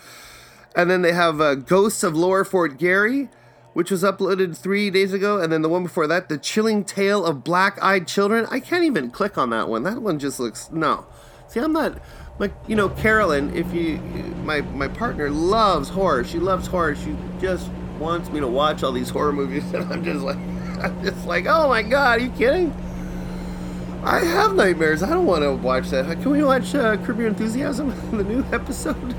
And 0.76 0.90
then 0.90 1.02
they 1.04 1.14
have 1.14 1.40
uh, 1.40 1.56
Ghosts 1.56 2.04
of 2.04 2.16
Lower 2.16 2.44
Fort 2.44 2.78
Garry, 2.78 3.30
which 3.74 3.92
was 3.92 4.04
uploaded 4.04 4.58
three 4.58 4.90
days 4.90 5.14
ago, 5.14 5.40
and 5.40 5.52
then 5.52 5.62
the 5.62 5.70
one 5.70 5.84
before 5.84 6.08
that, 6.08 6.30
The 6.30 6.38
Chilling 6.38 6.84
Tale 6.84 7.26
of 7.26 7.44
Black 7.44 7.82
Eyed 7.82 8.08
Children. 8.08 8.48
I 8.50 8.60
can't 8.60 8.84
even 8.84 9.12
click 9.12 9.38
on 9.38 9.50
that 9.52 9.68
one. 9.70 9.84
That 9.84 10.02
one 10.02 10.20
just 10.20 10.40
looks 10.40 10.72
no. 10.72 11.06
See, 11.48 11.60
I'm 11.60 11.74
not 11.74 12.02
like 12.40 12.54
you 12.68 12.76
know 12.76 12.90
Carolyn, 12.90 13.56
if 13.56 13.72
you 13.74 13.98
my 14.44 14.62
my 14.62 14.88
partner 14.88 15.30
loves 15.30 15.90
horror. 15.90 16.24
She 16.24 16.40
loves 16.40 16.68
horror. 16.68 16.96
She 16.96 17.16
just 17.40 17.70
wants 18.00 18.30
me 18.30 18.40
to 18.40 18.48
watch 18.48 18.84
all 18.84 18.92
these 18.92 19.10
horror 19.10 19.34
movies, 19.34 19.64
and 19.74 19.92
I'm 19.92 20.04
just 20.04 20.24
like, 20.24 20.38
I'm 20.84 21.04
just 21.04 21.26
like, 21.26 21.46
oh 21.48 21.68
my 21.70 21.82
god, 21.82 22.20
are 22.20 22.24
you 22.24 22.32
kidding? 22.32 22.74
I 24.04 24.20
have 24.20 24.54
nightmares. 24.56 25.02
I 25.02 25.10
don't 25.12 25.26
want 25.26 25.44
to 25.44 25.54
watch 25.54 25.90
that. 25.92 26.06
Can 26.22 26.32
we 26.32 26.44
watch 26.44 26.76
uh, 26.76 26.98
Curb 26.98 27.20
Your 27.20 27.30
Enthusiasm, 27.30 27.94
the 28.12 28.24
new 28.24 28.44
episode? 28.52 29.16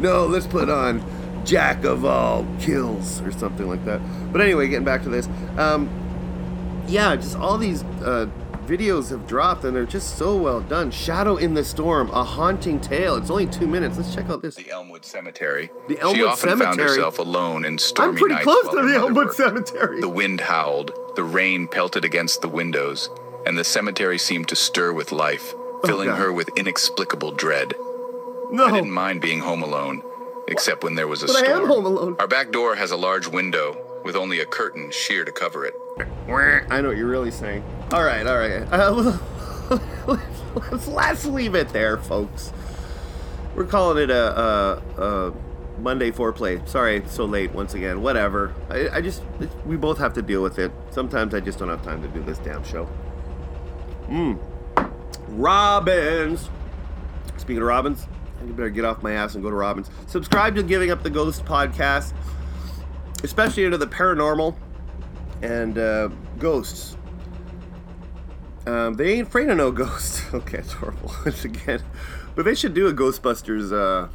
No, 0.00 0.26
let's 0.26 0.48
put 0.48 0.68
on 0.68 1.04
Jack 1.44 1.84
of 1.84 2.04
All 2.04 2.44
Kills 2.58 3.20
or 3.20 3.30
something 3.30 3.68
like 3.68 3.84
that. 3.84 4.00
But 4.32 4.40
anyway, 4.40 4.66
getting 4.66 4.84
back 4.84 5.04
to 5.04 5.08
this. 5.08 5.28
Um, 5.56 5.88
yeah, 6.88 7.14
just 7.14 7.36
all 7.36 7.56
these 7.56 7.84
uh, 7.84 8.28
videos 8.66 9.10
have 9.10 9.26
dropped 9.26 9.64
and 9.64 9.74
they're 9.76 9.86
just 9.86 10.16
so 10.18 10.36
well 10.36 10.60
done. 10.60 10.90
Shadow 10.90 11.36
in 11.36 11.54
the 11.54 11.64
Storm, 11.64 12.10
a 12.10 12.24
haunting 12.24 12.80
tale. 12.80 13.16
It's 13.16 13.30
only 13.30 13.46
two 13.46 13.66
minutes. 13.66 13.96
Let's 13.96 14.14
check 14.14 14.28
out 14.28 14.42
this. 14.42 14.54
The 14.56 14.70
Elmwood 14.70 15.04
Cemetery. 15.04 15.70
The 15.88 15.98
Elmwood 16.00 16.16
she 16.16 16.24
often 16.24 16.48
Cemetery. 16.50 16.66
found 16.76 16.80
herself 16.80 17.18
alone 17.18 17.64
in 17.64 17.78
stormy 17.78 18.12
I'm 18.12 18.16
pretty 18.18 18.34
nights 18.34 18.44
close 18.44 18.68
to 18.74 18.82
the 18.88 18.94
Elmwood 18.96 19.26
worked. 19.26 19.36
Cemetery. 19.36 20.00
The 20.00 20.08
wind 20.08 20.40
howled, 20.42 20.92
the 21.16 21.24
rain 21.24 21.68
pelted 21.68 22.04
against 22.04 22.40
the 22.42 22.48
windows, 22.48 23.08
and 23.46 23.56
the 23.56 23.64
cemetery 23.64 24.18
seemed 24.18 24.48
to 24.48 24.56
stir 24.56 24.92
with 24.92 25.12
life, 25.12 25.54
oh, 25.56 25.80
filling 25.84 26.08
Oh, 26.10 26.14
her 26.16 26.32
with 26.32 26.48
inexplicable 26.56 27.32
dread. 27.32 27.74
no. 28.50 28.66
I 28.66 28.72
didn't 28.72 28.90
mind 28.92 29.20
being 29.20 29.40
home 29.40 29.62
alone, 29.62 30.02
except 30.48 30.82
when 30.84 30.94
there 30.96 31.08
was 31.08 31.22
a 31.22 31.26
But 31.26 31.36
I 31.36 31.44
storm. 31.44 31.62
am 31.62 31.66
home 31.68 31.86
alone. 31.86 32.16
Our 32.18 32.26
back 32.28 32.50
door 32.52 32.74
has 32.76 32.90
a 32.90 32.96
large 32.96 33.26
window 33.28 33.76
with 34.04 34.16
only 34.16 34.40
a 34.40 34.46
curtain 34.46 34.90
sheer 34.90 35.24
to 35.24 35.32
cover 35.32 35.64
it. 35.64 35.74
I 35.98 36.82
know 36.82 36.88
what 36.88 36.98
you're 36.98 37.08
really 37.08 37.30
saying. 37.30 37.64
All 37.92 38.04
right, 38.04 38.26
all 38.26 38.36
right. 38.36 38.62
Uh, 38.70 39.18
let's, 40.70 40.86
let's 40.88 41.24
leave 41.24 41.54
it 41.54 41.70
there, 41.70 41.96
folks. 41.96 42.52
We're 43.54 43.64
calling 43.64 44.02
it 44.02 44.10
a, 44.10 44.38
a, 44.38 45.02
a 45.02 45.34
Monday 45.80 46.10
foreplay. 46.10 46.66
Sorry, 46.68 47.02
so 47.06 47.24
late 47.24 47.52
once 47.52 47.72
again. 47.72 48.02
Whatever. 48.02 48.54
I, 48.68 48.88
I 48.90 49.00
just, 49.00 49.22
we 49.64 49.76
both 49.76 49.96
have 49.96 50.12
to 50.14 50.22
deal 50.22 50.42
with 50.42 50.58
it. 50.58 50.70
Sometimes 50.90 51.34
I 51.34 51.40
just 51.40 51.58
don't 51.58 51.70
have 51.70 51.82
time 51.82 52.02
to 52.02 52.08
do 52.08 52.22
this 52.22 52.38
damn 52.38 52.62
show. 52.62 52.86
Mmm. 54.08 54.38
Robin's. 55.28 56.50
Speaking 57.38 57.62
of 57.62 57.68
Robin's, 57.68 58.06
you 58.46 58.52
better 58.52 58.68
get 58.68 58.84
off 58.84 59.02
my 59.02 59.12
ass 59.12 59.34
and 59.34 59.42
go 59.42 59.48
to 59.48 59.56
Robin's. 59.56 59.90
Subscribe 60.06 60.56
to 60.56 60.62
Giving 60.62 60.90
Up 60.90 61.02
the 61.02 61.10
Ghost 61.10 61.46
podcast, 61.46 62.12
especially 63.22 63.64
into 63.64 63.78
the 63.78 63.86
paranormal 63.86 64.56
and 65.42 65.78
uh, 65.78 66.08
ghosts. 66.38 66.96
Um, 68.66 68.94
they 68.94 69.14
ain't 69.14 69.28
afraid 69.28 69.48
of 69.48 69.56
no 69.56 69.70
ghosts. 69.72 70.22
okay, 70.34 70.58
it's 70.58 70.72
horrible 70.72 71.12
once 71.24 71.44
again, 71.44 71.82
but 72.34 72.44
they 72.44 72.54
should 72.54 72.74
do 72.74 72.88
a 72.88 72.92
Ghostbusters. 72.92 73.72
Uh, 73.72 74.08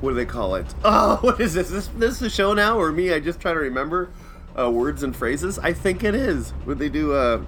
what 0.00 0.10
do 0.10 0.16
they 0.16 0.26
call 0.26 0.54
it? 0.54 0.66
Oh, 0.84 1.18
what 1.20 1.40
is 1.40 1.54
this? 1.54 1.70
This 1.70 1.88
this 1.88 2.16
is 2.16 2.22
a 2.22 2.30
show 2.30 2.54
now, 2.54 2.78
or 2.78 2.92
me? 2.92 3.12
I 3.12 3.20
just 3.20 3.40
try 3.40 3.52
to 3.52 3.58
remember 3.58 4.10
uh, 4.58 4.70
words 4.70 5.02
and 5.02 5.14
phrases. 5.14 5.58
I 5.58 5.72
think 5.72 6.04
it 6.04 6.14
is. 6.14 6.52
Would 6.66 6.78
they 6.78 6.88
do 6.88 7.14
a 7.14 7.44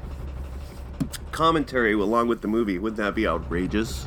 commentary 1.32 1.92
along 1.94 2.28
with 2.28 2.40
the 2.42 2.48
movie? 2.48 2.78
Wouldn't 2.78 2.98
that 2.98 3.14
be 3.14 3.26
outrageous? 3.26 4.06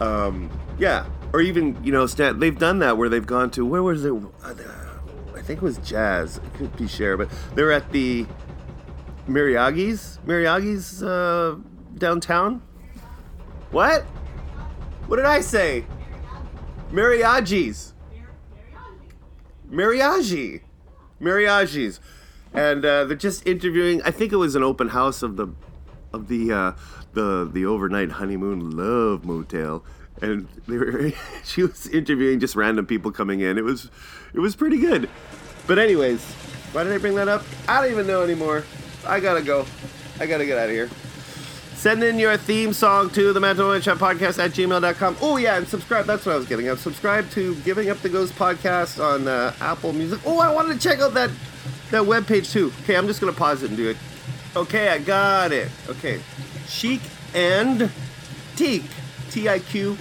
Um, 0.00 0.50
yeah, 0.78 1.06
or 1.32 1.40
even 1.40 1.82
you 1.82 1.92
know, 1.92 2.06
Stan, 2.06 2.38
they've 2.38 2.58
done 2.58 2.78
that 2.80 2.96
where 2.98 3.08
they've 3.08 3.26
gone 3.26 3.50
to 3.52 3.64
where 3.64 3.82
was 3.82 4.04
it? 4.04 4.12
I 5.46 5.48
think 5.54 5.62
it 5.62 5.64
was 5.64 5.78
Jazz. 5.78 6.38
It 6.38 6.54
could 6.54 6.76
be 6.76 6.88
Cher, 6.88 7.16
but 7.16 7.30
they're 7.54 7.70
at 7.70 7.92
the 7.92 8.26
Miriagi's. 9.28 10.18
Miriagi's 10.26 11.04
uh, 11.04 11.54
downtown. 11.96 12.60
What? 13.70 14.02
What 15.06 15.18
did 15.18 15.24
I 15.24 15.40
say? 15.42 15.84
Mariaggi's. 16.90 17.94
Mariaggi. 19.70 20.62
Mariaggi's. 21.20 22.00
And 22.52 22.84
uh, 22.84 23.04
they're 23.04 23.16
just 23.16 23.46
interviewing. 23.46 24.02
I 24.02 24.10
think 24.10 24.32
it 24.32 24.38
was 24.38 24.56
an 24.56 24.64
open 24.64 24.88
house 24.88 25.22
of 25.22 25.36
the 25.36 25.46
of 26.12 26.26
the 26.26 26.52
uh, 26.52 26.72
the 27.12 27.48
the 27.52 27.64
overnight 27.64 28.10
honeymoon 28.10 28.76
love 28.76 29.24
motel, 29.24 29.84
and 30.22 30.48
they 30.66 30.76
were 30.76 31.12
she 31.44 31.62
was 31.62 31.86
interviewing 31.88 32.40
just 32.40 32.56
random 32.56 32.86
people 32.86 33.10
coming 33.12 33.40
in. 33.40 33.58
It 33.58 33.64
was 33.64 33.90
it 34.34 34.40
was 34.40 34.56
pretty 34.56 34.78
good. 34.78 35.08
But 35.66 35.78
anyways, 35.78 36.24
why 36.72 36.84
did 36.84 36.92
I 36.92 36.98
bring 36.98 37.14
that 37.16 37.28
up? 37.28 37.42
I 37.68 37.80
don't 37.80 37.90
even 37.90 38.06
know 38.06 38.22
anymore. 38.22 38.64
I 39.06 39.20
gotta 39.20 39.42
go. 39.42 39.66
I 40.20 40.26
gotta 40.26 40.46
get 40.46 40.58
out 40.58 40.68
of 40.68 40.74
here. 40.74 40.88
Send 41.76 42.02
in 42.02 42.18
your 42.18 42.38
theme 42.38 42.72
song 42.72 43.10
to 43.10 43.34
the 43.34 43.38
Mental 43.38 43.68
Witch 43.68 43.84
Podcast 43.84 44.42
at 44.42 44.52
gmail.com. 44.52 45.16
Oh, 45.20 45.36
yeah, 45.36 45.58
and 45.58 45.68
subscribe. 45.68 46.06
That's 46.06 46.24
what 46.24 46.34
I 46.34 46.38
was 46.38 46.46
getting 46.46 46.68
at. 46.68 46.78
Subscribe 46.78 47.28
to 47.32 47.54
Giving 47.56 47.90
Up 47.90 47.98
the 47.98 48.08
Ghost 48.08 48.34
podcast 48.34 48.98
on 48.98 49.28
uh, 49.28 49.54
Apple 49.60 49.92
Music. 49.92 50.18
Oh, 50.24 50.38
I 50.40 50.52
wanted 50.52 50.80
to 50.80 50.88
check 50.88 51.00
out 51.00 51.12
that, 51.12 51.30
that 51.90 52.02
webpage 52.02 52.50
too. 52.50 52.72
Okay, 52.82 52.96
I'm 52.96 53.06
just 53.06 53.20
going 53.20 53.30
to 53.32 53.38
pause 53.38 53.62
it 53.62 53.68
and 53.68 53.76
do 53.76 53.90
it. 53.90 53.98
Okay, 54.56 54.88
I 54.88 54.98
got 54.98 55.52
it. 55.52 55.70
Okay. 55.90 56.18
Chic 56.66 57.02
and 57.34 57.90
Teak. 58.56 58.82
T 59.36 59.50
I 59.50 59.58
Q 59.58 59.98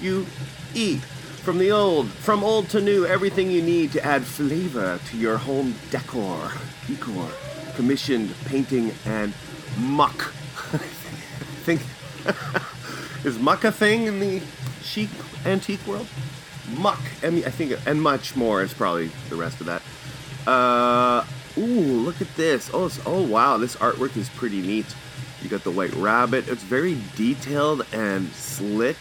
U 0.00 0.26
E. 0.74 0.96
From 1.44 1.58
the 1.58 1.70
old, 1.70 2.08
from 2.08 2.42
old 2.42 2.68
to 2.70 2.80
new, 2.80 3.06
everything 3.06 3.48
you 3.48 3.62
need 3.62 3.92
to 3.92 4.04
add 4.04 4.24
flavor 4.24 4.98
to 5.10 5.16
your 5.16 5.36
home 5.36 5.76
decor. 5.92 6.50
Decor. 6.88 7.28
Commissioned 7.76 8.34
painting 8.46 8.90
and 9.06 9.32
muck. 9.78 10.34
I 10.72 10.78
think 11.62 11.82
is 13.24 13.38
muck 13.38 13.62
a 13.62 13.70
thing 13.70 14.06
in 14.06 14.18
the 14.18 14.42
chic 14.82 15.10
antique 15.46 15.86
world? 15.86 16.08
Muck, 16.76 16.98
I 17.22 17.30
mean, 17.30 17.44
I 17.44 17.50
think, 17.50 17.78
and 17.86 18.02
much 18.02 18.34
more 18.34 18.60
is 18.60 18.74
probably 18.74 19.12
the 19.28 19.36
rest 19.36 19.60
of 19.60 19.66
that. 19.66 19.82
Uh, 20.48 21.24
ooh, 21.58 22.00
look 22.00 22.20
at 22.20 22.34
this. 22.34 22.72
Oh, 22.74 22.90
oh 23.06 23.22
wow, 23.22 23.56
this 23.56 23.76
artwork 23.76 24.16
is 24.16 24.28
pretty 24.30 24.60
neat. 24.60 24.86
You 25.44 25.50
got 25.50 25.62
the 25.62 25.70
white 25.70 25.92
rabbit. 25.94 26.48
It's 26.48 26.62
very 26.62 26.98
detailed 27.16 27.86
and 27.92 28.30
slick. 28.32 28.96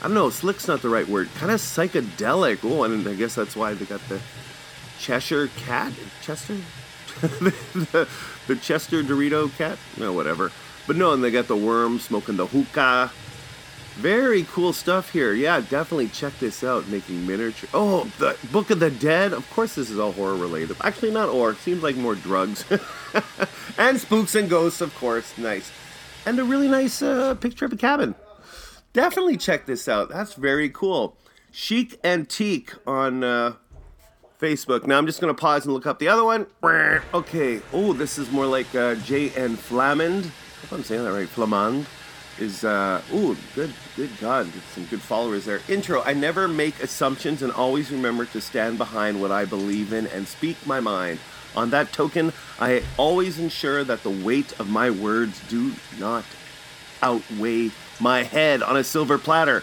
I 0.00 0.04
don't 0.04 0.14
know, 0.14 0.28
slick's 0.28 0.68
not 0.68 0.82
the 0.82 0.90
right 0.90 1.08
word. 1.08 1.28
Kind 1.36 1.50
of 1.50 1.60
psychedelic. 1.60 2.58
Oh, 2.62 2.84
and 2.84 3.08
I 3.08 3.14
guess 3.14 3.34
that's 3.34 3.56
why 3.56 3.72
they 3.72 3.86
got 3.86 4.06
the 4.08 4.20
Cheshire 4.98 5.48
cat. 5.56 5.92
Chester? 6.20 6.56
the, 7.20 8.08
the 8.46 8.56
Chester 8.56 9.02
Dorito 9.02 9.54
cat? 9.56 9.78
No, 9.96 10.12
whatever. 10.12 10.52
But 10.86 10.96
no, 10.96 11.12
and 11.12 11.24
they 11.24 11.30
got 11.30 11.48
the 11.48 11.56
worm 11.56 11.98
smoking 11.98 12.36
the 12.36 12.46
hookah. 12.46 13.10
Very 13.96 14.44
cool 14.44 14.72
stuff 14.72 15.10
here. 15.10 15.34
Yeah, 15.34 15.60
definitely 15.60 16.08
check 16.08 16.38
this 16.38 16.64
out. 16.64 16.88
Making 16.88 17.26
miniature. 17.26 17.68
Oh, 17.74 18.10
the 18.18 18.36
Book 18.50 18.70
of 18.70 18.80
the 18.80 18.90
Dead. 18.90 19.32
Of 19.32 19.48
course, 19.50 19.74
this 19.74 19.90
is 19.90 19.98
all 19.98 20.12
horror 20.12 20.36
related. 20.36 20.76
Actually, 20.80 21.10
not 21.10 21.28
or. 21.28 21.54
Seems 21.54 21.82
like 21.82 21.96
more 21.96 22.14
drugs. 22.14 22.64
and 23.78 24.00
spooks 24.00 24.34
and 24.34 24.48
ghosts, 24.48 24.80
of 24.80 24.94
course. 24.94 25.36
Nice. 25.36 25.70
And 26.24 26.38
a 26.38 26.44
really 26.44 26.68
nice 26.68 27.02
uh, 27.02 27.34
picture 27.34 27.66
of 27.66 27.72
a 27.72 27.76
cabin. 27.76 28.14
Definitely 28.92 29.36
check 29.36 29.66
this 29.66 29.88
out. 29.88 30.08
That's 30.08 30.34
very 30.34 30.70
cool. 30.70 31.16
Chic 31.52 31.98
Antique 32.04 32.72
on 32.86 33.22
uh, 33.22 33.54
Facebook. 34.40 34.86
Now 34.86 34.98
I'm 34.98 35.06
just 35.06 35.20
gonna 35.20 35.34
pause 35.34 35.64
and 35.64 35.74
look 35.74 35.86
up 35.86 35.98
the 35.98 36.08
other 36.08 36.24
one. 36.24 36.46
Okay. 37.12 37.60
Oh, 37.72 37.92
this 37.92 38.18
is 38.18 38.30
more 38.30 38.46
like 38.46 38.72
uh, 38.74 38.94
J. 38.96 39.30
N. 39.30 39.56
Flamand. 39.56 40.26
If 40.62 40.72
I'm 40.72 40.84
saying 40.84 41.04
that 41.04 41.12
right, 41.12 41.28
Flamand 41.28 41.86
is. 42.40 42.64
Uh, 42.64 43.02
ooh, 43.12 43.36
good. 43.54 43.72
Good 43.96 44.10
God, 44.20 44.50
some 44.74 44.84
good 44.86 45.00
followers 45.00 45.44
there. 45.44 45.60
Intro. 45.68 46.02
I 46.02 46.12
never 46.12 46.48
make 46.48 46.82
assumptions 46.82 47.42
and 47.42 47.52
always 47.52 47.90
remember 47.90 48.24
to 48.26 48.40
stand 48.40 48.78
behind 48.78 49.20
what 49.20 49.30
I 49.30 49.44
believe 49.44 49.92
in 49.92 50.06
and 50.08 50.26
speak 50.26 50.66
my 50.66 50.80
mind. 50.80 51.18
On 51.56 51.70
that 51.70 51.92
token, 51.92 52.32
I 52.60 52.82
always 52.96 53.38
ensure 53.38 53.82
that 53.84 54.02
the 54.02 54.10
weight 54.10 54.58
of 54.60 54.70
my 54.70 54.90
words 54.90 55.40
do 55.48 55.72
not 55.98 56.24
outweigh 57.02 57.70
my 57.98 58.22
head 58.22 58.62
on 58.62 58.76
a 58.76 58.84
silver 58.84 59.18
platter. 59.18 59.62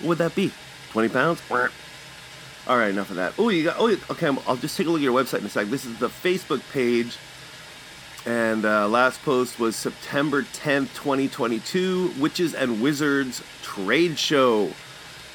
What 0.00 0.08
would 0.08 0.18
that 0.18 0.34
be? 0.34 0.52
20 0.92 1.08
pounds? 1.10 1.42
All 2.68 2.76
right, 2.76 2.90
enough 2.90 3.10
of 3.10 3.16
that. 3.16 3.34
Oh, 3.38 3.48
you 3.48 3.64
got. 3.64 3.76
Oh, 3.78 3.90
okay. 4.10 4.26
I'll 4.46 4.56
just 4.56 4.76
take 4.76 4.86
a 4.86 4.90
look 4.90 4.98
at 4.98 5.04
your 5.04 5.14
website 5.14 5.38
in 5.38 5.46
a 5.46 5.48
sec. 5.48 5.68
This 5.68 5.84
is 5.84 5.98
the 5.98 6.08
Facebook 6.08 6.62
page, 6.72 7.16
and 8.26 8.64
uh, 8.64 8.88
last 8.88 9.22
post 9.22 9.58
was 9.60 9.76
September 9.76 10.42
10th, 10.42 10.94
2022. 10.94 12.12
Witches 12.18 12.54
and 12.54 12.82
Wizards 12.82 13.42
Trade 13.62 14.18
Show. 14.18 14.70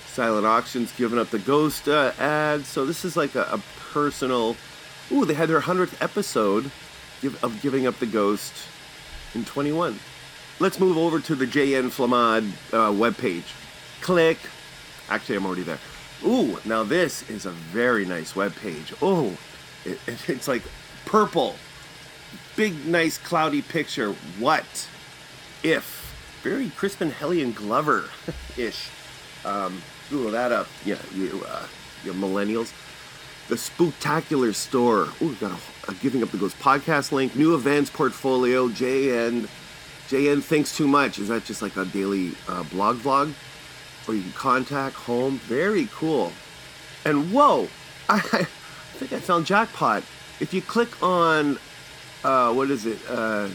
Silent 0.08 0.46
auctions 0.46 0.92
giving 0.98 1.18
up 1.18 1.30
the 1.30 1.40
ghost 1.40 1.88
uh, 1.88 2.12
ad. 2.20 2.66
So 2.66 2.86
this 2.86 3.06
is 3.06 3.16
like 3.16 3.36
a, 3.36 3.44
a 3.44 3.62
personal. 3.94 4.58
Ooh, 5.12 5.24
they 5.26 5.34
had 5.34 5.48
their 5.50 5.62
hundredth 5.62 6.02
episode 6.02 6.70
give, 7.22 7.42
of 7.44 7.62
giving 7.62 7.88
up 7.88 7.98
the 8.00 8.06
ghost 8.06 8.54
in 9.34 9.46
21. 9.46 9.98
Let's 10.60 10.80
move 10.80 10.98
over 10.98 11.20
to 11.22 11.34
the 11.36 11.48
JN 11.48 11.86
Flamand 11.90 12.52
uh, 12.74 12.92
webpage. 12.92 13.46
Click. 14.02 14.38
Actually, 15.10 15.38
I'm 15.38 15.46
already 15.46 15.64
there. 15.64 15.80
Ooh, 16.26 16.60
now 16.66 16.84
this 16.84 17.28
is 17.30 17.46
a 17.46 17.52
very 17.52 18.06
nice 18.06 18.34
webpage. 18.34 18.94
Oh, 19.02 19.36
it, 19.86 19.98
it- 20.08 20.30
it's 20.30 20.48
like 20.50 20.64
purple. 21.06 21.56
Big, 22.56 22.86
nice, 22.86 23.18
cloudy 23.18 23.62
picture. 23.62 24.14
What 24.40 24.90
if? 25.64 26.00
Very 26.44 26.70
Crispin 26.72 27.12
Hellion 27.12 27.52
Glover 27.52 28.06
ish. 28.58 28.90
Um, 29.46 29.82
Google 30.10 30.32
that 30.32 30.52
up. 30.52 30.68
Yeah, 30.86 30.98
you, 31.14 31.44
uh, 31.48 31.66
you 32.04 32.14
millennials. 32.14 32.72
the 33.48 33.56
Spooktacular 33.56 34.54
Store. 34.54 35.04
Ooh, 35.22 35.28
we've 35.28 35.40
got 35.40 35.52
a, 35.52 35.92
a 35.92 35.94
Giving 35.96 36.24
Up 36.24 36.30
the 36.30 36.38
Ghost 36.38 36.58
podcast 36.60 37.12
link, 37.12 37.36
new 37.36 37.54
events 37.56 37.90
portfolio, 37.90 38.68
JN. 38.70 39.48
JN 40.10 40.44
Thinks 40.44 40.76
Too 40.76 40.88
Much. 40.88 41.20
Is 41.20 41.30
that 41.30 41.46
just 41.46 41.62
like 41.62 41.78
a 41.78 41.86
daily 41.86 42.34
uh, 42.50 42.64
blog 42.64 42.98
vlog? 42.98 43.34
Or 44.08 44.14
you 44.16 44.22
can 44.24 44.32
contact 44.34 44.96
home. 44.96 45.38
Very 45.40 45.88
cool. 45.94 46.34
And 47.06 47.32
whoa, 47.32 47.68
I, 48.10 48.16
I 48.18 48.44
think 48.98 49.14
I 49.14 49.20
found 49.20 49.46
jackpot. 49.46 50.04
If 50.40 50.54
you 50.54 50.62
click 50.62 51.02
on, 51.04 51.60
uh, 52.24 52.54
what 52.54 52.70
is 52.70 52.86
it? 52.86 53.00
Uh, 53.10 53.50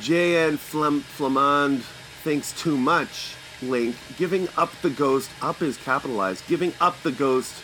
JN 0.00 0.58
Flam- 0.58 1.02
Flamand 1.02 1.80
Thinks 2.22 2.52
Too 2.60 2.76
Much 2.76 3.34
link, 3.62 3.96
Giving 4.18 4.48
Up 4.56 4.72
the 4.82 4.90
Ghost, 4.90 5.30
up 5.40 5.62
is 5.62 5.76
capitalized, 5.76 6.46
Giving 6.48 6.72
Up 6.80 7.00
the 7.02 7.12
Ghost, 7.12 7.54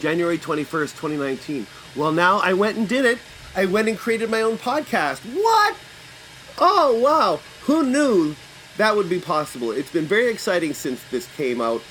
January 0.00 0.38
21st, 0.38 0.92
2019. 0.96 1.66
Well, 1.96 2.12
now 2.12 2.38
I 2.38 2.52
went 2.52 2.76
and 2.76 2.88
did 2.88 3.04
it. 3.04 3.18
I 3.54 3.64
went 3.64 3.88
and 3.88 3.98
created 3.98 4.30
my 4.30 4.42
own 4.42 4.58
podcast. 4.58 5.20
What? 5.34 5.76
Oh, 6.58 7.00
wow. 7.02 7.40
Who 7.62 7.84
knew 7.84 8.36
that 8.76 8.94
would 8.94 9.08
be 9.08 9.18
possible? 9.20 9.70
It's 9.70 9.90
been 9.90 10.04
very 10.04 10.28
exciting 10.28 10.74
since 10.74 11.02
this 11.10 11.26
came 11.36 11.60
out 11.60 11.82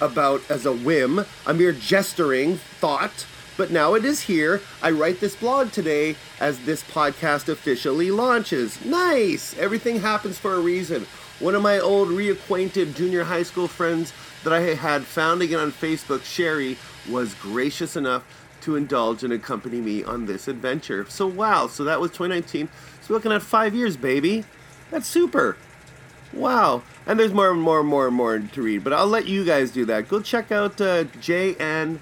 about 0.00 0.48
as 0.50 0.64
a 0.66 0.72
whim, 0.72 1.24
a 1.46 1.54
mere 1.54 1.72
gesturing 1.72 2.56
thought. 2.56 3.26
But 3.56 3.70
now 3.70 3.94
it 3.94 4.04
is 4.04 4.22
here. 4.22 4.60
I 4.82 4.90
write 4.90 5.20
this 5.20 5.36
blog 5.36 5.72
today 5.72 6.16
as 6.40 6.64
this 6.64 6.82
podcast 6.82 7.48
officially 7.48 8.10
launches. 8.10 8.84
Nice! 8.84 9.56
Everything 9.58 10.00
happens 10.00 10.38
for 10.38 10.54
a 10.54 10.60
reason. 10.60 11.06
One 11.38 11.54
of 11.54 11.62
my 11.62 11.78
old 11.78 12.08
reacquainted 12.08 12.94
junior 12.94 13.24
high 13.24 13.42
school 13.42 13.68
friends 13.68 14.12
that 14.44 14.52
I 14.52 14.60
had 14.60 15.04
found 15.04 15.42
again 15.42 15.58
on 15.58 15.72
Facebook, 15.72 16.24
Sherry, 16.24 16.78
was 17.08 17.34
gracious 17.34 17.96
enough 17.96 18.24
to 18.62 18.76
indulge 18.76 19.24
and 19.24 19.32
accompany 19.32 19.80
me 19.80 20.04
on 20.04 20.26
this 20.26 20.48
adventure. 20.48 21.04
So, 21.08 21.26
wow, 21.26 21.66
so 21.66 21.84
that 21.84 22.00
was 22.00 22.10
2019. 22.12 22.68
So, 23.02 23.12
looking 23.12 23.32
at 23.32 23.42
five 23.42 23.74
years, 23.74 23.96
baby. 23.96 24.44
That's 24.90 25.08
super. 25.08 25.56
Wow. 26.32 26.82
And 27.06 27.18
there's 27.18 27.32
more 27.32 27.50
and 27.50 27.60
more 27.60 27.80
and 27.80 27.88
more 27.88 28.06
and 28.06 28.16
more 28.16 28.38
to 28.38 28.62
read, 28.62 28.84
but 28.84 28.92
I'll 28.92 29.06
let 29.06 29.26
you 29.26 29.44
guys 29.44 29.70
do 29.70 29.84
that. 29.86 30.08
Go 30.08 30.20
check 30.20 30.52
out 30.52 30.80
uh, 30.80 31.04
JN 31.04 31.98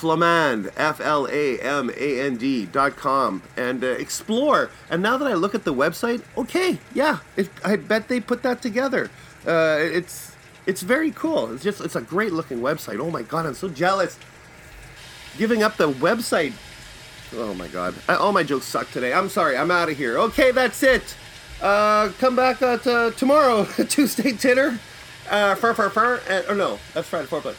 Flamand, 0.00 0.72
F 0.76 1.00
L 1.00 1.28
A 1.30 1.58
M 1.60 1.90
A 1.94 2.20
N 2.20 2.36
D 2.36 2.64
dot 2.66 2.96
com, 2.96 3.42
and 3.56 3.84
uh, 3.84 3.88
explore. 3.88 4.70
And 4.88 5.02
now 5.02 5.18
that 5.18 5.28
I 5.28 5.34
look 5.34 5.54
at 5.54 5.64
the 5.64 5.74
website, 5.74 6.22
okay, 6.38 6.78
yeah, 6.94 7.18
it, 7.36 7.50
I 7.64 7.76
bet 7.76 8.08
they 8.08 8.20
put 8.20 8.42
that 8.42 8.62
together. 8.62 9.10
Uh, 9.46 9.76
it's 9.78 10.34
it's 10.66 10.80
very 10.80 11.10
cool. 11.10 11.52
It's 11.52 11.62
just 11.62 11.80
it's 11.82 11.96
a 11.96 12.00
great 12.00 12.32
looking 12.32 12.60
website. 12.60 12.98
Oh 12.98 13.10
my 13.10 13.22
god, 13.22 13.44
I'm 13.44 13.54
so 13.54 13.68
jealous. 13.68 14.18
Giving 15.36 15.62
up 15.62 15.76
the 15.76 15.90
website. 15.92 16.54
Oh 17.36 17.54
my 17.54 17.68
god, 17.68 17.94
I, 18.08 18.14
all 18.14 18.32
my 18.32 18.42
jokes 18.42 18.64
suck 18.66 18.90
today. 18.90 19.12
I'm 19.12 19.28
sorry. 19.28 19.56
I'm 19.56 19.70
out 19.70 19.90
of 19.90 19.96
here. 19.96 20.18
Okay, 20.18 20.50
that's 20.50 20.82
it. 20.82 21.14
Uh, 21.60 22.10
come 22.18 22.34
back 22.34 22.62
uh, 22.62 23.10
tomorrow, 23.10 23.64
Tuesday 23.88 24.32
Titter. 24.32 24.78
Uh, 25.28 25.54
fur, 25.54 25.74
fur, 25.74 25.90
fur. 25.90 26.20
And, 26.28 26.46
or 26.48 26.54
no, 26.54 26.78
that's 26.94 27.06
Friday 27.08 27.26
Foreplay. 27.26 27.54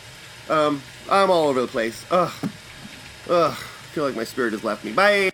Um, 0.50 0.81
I'm 1.12 1.30
all 1.30 1.50
over 1.50 1.62
the 1.62 1.68
place. 1.68 2.06
Ugh. 2.10 2.32
Ugh. 3.30 3.51
I 3.51 3.94
feel 3.94 4.06
like 4.06 4.15
my 4.15 4.24
spirit 4.24 4.53
has 4.53 4.63
left 4.63 4.86
me. 4.86 4.94
Bye. 4.94 5.32